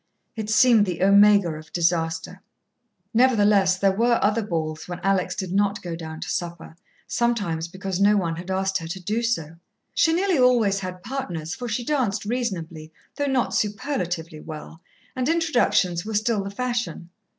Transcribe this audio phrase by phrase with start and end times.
[0.35, 2.41] It seemed the omega of disaster.
[3.13, 8.01] Nevertheless, there were other balls when Alex did not go down to supper, sometimes because
[8.01, 9.57] no one had asked her to do so.
[9.93, 14.81] She nearly always had partners, for she danced reasonably, though not superlatively, well,
[15.15, 17.11] and introductions were still the fashion.